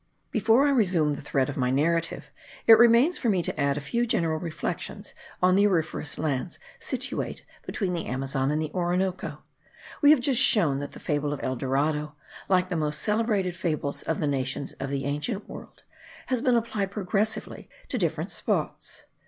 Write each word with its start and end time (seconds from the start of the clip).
Before 0.31 0.67
I 0.67 0.71
resume 0.71 1.11
the 1.11 1.21
thread 1.21 1.47
of 1.47 1.57
my 1.57 1.69
narrative, 1.69 2.31
it 2.65 2.79
remains 2.79 3.19
for 3.19 3.29
me 3.29 3.43
to 3.43 3.61
add 3.61 3.77
a 3.77 3.81
few 3.81 4.07
general 4.07 4.39
reflections 4.39 5.13
on 5.43 5.55
the 5.55 5.67
auriferous 5.67 6.17
lands 6.17 6.57
situate 6.79 7.45
between 7.67 7.93
the 7.93 8.07
Amazon 8.07 8.49
and 8.49 8.59
the 8.59 8.71
Orinoco. 8.73 9.43
We 10.01 10.09
have 10.09 10.19
just 10.19 10.41
shown 10.41 10.79
that 10.79 10.93
the 10.93 10.99
fable 10.99 11.31
of 11.33 11.43
El 11.43 11.55
Dorado, 11.55 12.15
like 12.49 12.69
the 12.69 12.75
most 12.75 12.99
celebrated 12.99 13.55
fables 13.55 14.01
of 14.01 14.19
the 14.19 14.25
nations 14.25 14.73
of 14.79 14.89
the 14.89 15.05
ancient 15.05 15.47
world, 15.47 15.83
has 16.29 16.41
been 16.41 16.55
applied 16.55 16.89
progressively 16.89 17.69
to 17.89 17.99
different 17.99 18.31
spots. 18.31 19.03